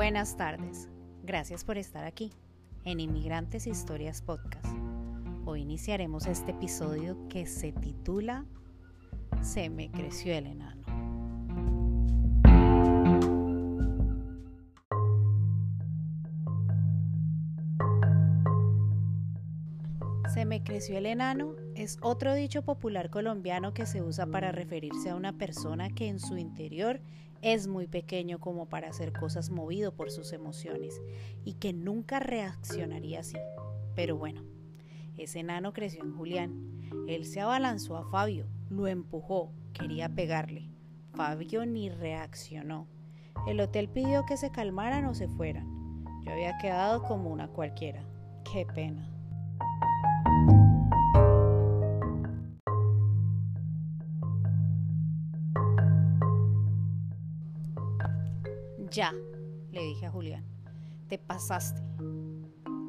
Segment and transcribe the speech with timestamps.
[0.00, 0.88] Buenas tardes.
[1.24, 2.32] Gracias por estar aquí
[2.86, 4.66] en Inmigrantes Historias Podcast.
[5.44, 8.46] Hoy iniciaremos este episodio que se titula
[9.42, 10.79] Se me creció el enano.
[20.40, 25.10] Se me creció el enano es otro dicho popular colombiano que se usa para referirse
[25.10, 27.02] a una persona que en su interior
[27.42, 30.98] es muy pequeño como para hacer cosas movido por sus emociones
[31.44, 33.36] y que nunca reaccionaría así.
[33.94, 34.42] Pero bueno,
[35.18, 36.80] ese enano creció en Julián.
[37.06, 40.70] Él se abalanzó a Fabio, lo empujó, quería pegarle.
[41.12, 42.86] Fabio ni reaccionó.
[43.46, 45.66] El hotel pidió que se calmaran o se fueran.
[46.24, 48.02] Yo había quedado como una cualquiera.
[48.50, 49.19] Qué pena.
[58.90, 59.14] Ya,
[59.70, 60.44] le dije a Julián,
[61.08, 61.80] te pasaste.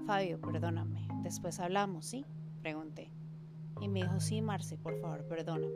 [0.07, 2.25] Fabio, perdóname, después hablamos, ¿sí?
[2.61, 3.11] Pregunté.
[3.79, 5.75] Y me dijo, sí, Marce, por favor, perdóname.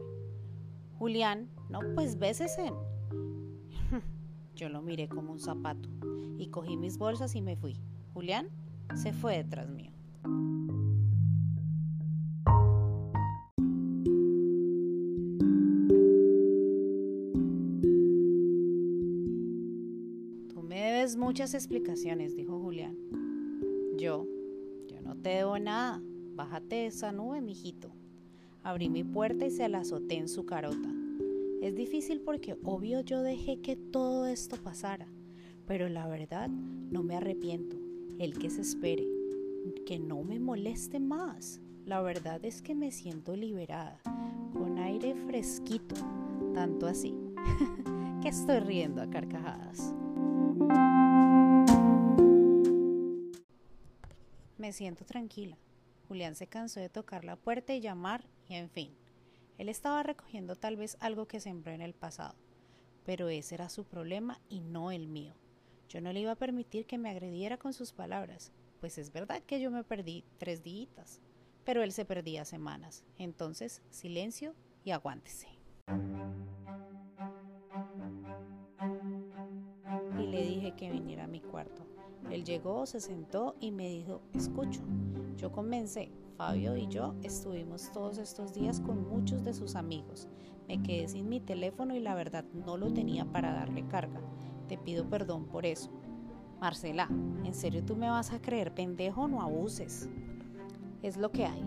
[0.97, 2.17] Julián, no, pues
[2.57, 2.73] en.
[4.55, 5.89] Yo lo miré como un zapato
[6.39, 7.79] y cogí mis bolsas y me fui.
[8.13, 8.49] Julián
[8.95, 9.91] se fue detrás mío.
[21.13, 22.97] Muchas explicaciones, dijo Julián.
[23.95, 24.25] Yo,
[24.87, 26.01] yo no te debo nada.
[26.33, 27.91] Bájate de esa nube, mijito.
[28.63, 30.89] Abrí mi puerta y se la azoté en su carota.
[31.61, 35.07] Es difícil porque obvio yo dejé que todo esto pasara,
[35.67, 37.77] pero la verdad no me arrepiento.
[38.17, 39.07] El que se espere,
[39.85, 41.61] que no me moleste más.
[41.85, 44.01] La verdad es que me siento liberada,
[44.53, 45.95] con aire fresquito,
[46.55, 47.13] tanto así
[48.23, 49.93] que estoy riendo a carcajadas.
[54.65, 55.59] Me siento tranquila.
[56.07, 58.95] Julián se cansó de tocar la puerta y llamar, y en fin.
[59.59, 62.33] Él estaba recogiendo tal vez algo que sembró en el pasado,
[63.05, 65.35] pero ese era su problema y no el mío.
[65.87, 69.43] Yo no le iba a permitir que me agrediera con sus palabras, pues es verdad
[69.43, 71.21] que yo me perdí tres días,
[71.63, 73.03] pero él se perdía semanas.
[73.19, 75.47] Entonces, silencio y aguántese.
[80.19, 81.85] Y le dije que viniera a mi cuarto.
[82.31, 84.81] Él llegó, se sentó y me dijo, escucho.
[85.37, 86.11] Yo comencé.
[86.37, 90.27] Fabio y yo estuvimos todos estos días con muchos de sus amigos.
[90.67, 94.19] Me quedé sin mi teléfono y la verdad no lo tenía para darle carga.
[94.67, 95.91] Te pido perdón por eso.
[96.59, 97.07] Marcela,
[97.43, 99.29] ¿en serio tú me vas a creer pendejo?
[99.29, 100.09] No abuses.
[101.03, 101.63] Es lo que hay,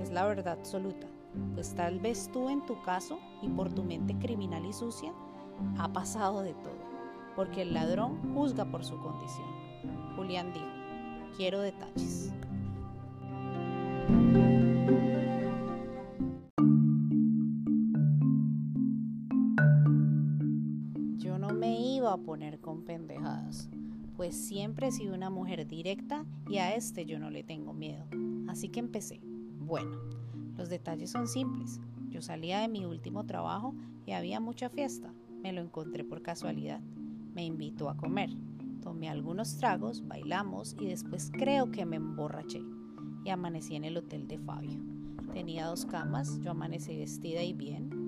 [0.00, 1.08] es la verdad absoluta.
[1.54, 5.12] Pues tal vez tú en tu caso y por tu mente criminal y sucia
[5.78, 6.78] ha pasado de todo,
[7.34, 9.48] porque el ladrón juzga por su condición.
[10.16, 10.66] Julián dijo,
[11.36, 12.32] quiero detalles.
[21.16, 23.68] Yo no me iba a poner con pendejadas,
[24.16, 28.04] pues siempre he sido una mujer directa y a este yo no le tengo miedo.
[28.48, 29.20] Así que empecé.
[29.58, 29.96] Bueno,
[30.56, 31.80] los detalles son simples.
[32.10, 35.14] Yo salía de mi último trabajo y había mucha fiesta.
[35.42, 36.80] Me lo encontré por casualidad.
[37.34, 38.30] Me invitó a comer.
[38.82, 42.60] Tomé algunos tragos, bailamos y después creo que me emborraché
[43.24, 44.80] y amanecí en el hotel de Fabio.
[45.32, 48.02] Tenía dos camas, yo amanecí vestida y bien.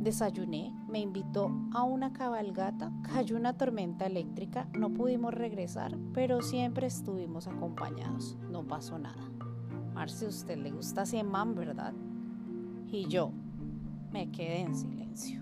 [0.00, 6.86] Desayuné, me invitó a una cabalgata, cayó una tormenta eléctrica, no pudimos regresar, pero siempre
[6.86, 9.30] estuvimos acompañados, no pasó nada.
[9.94, 11.92] Marce, usted le gusta ese man, ¿verdad?
[12.90, 13.30] Y yo
[14.12, 15.41] me quedé en silencio.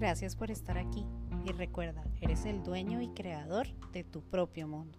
[0.00, 1.04] Gracias por estar aquí
[1.44, 4.98] y recuerda, eres el dueño y creador de tu propio mundo.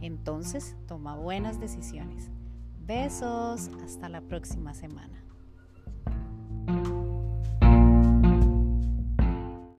[0.00, 2.30] Entonces, toma buenas decisiones.
[2.78, 5.25] Besos, hasta la próxima semana.